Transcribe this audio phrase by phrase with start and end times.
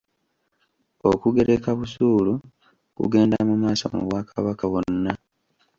[1.09, 2.33] Okugereka busuulu
[2.97, 5.13] kugenda mumaaso mu Bwakabaka wonna.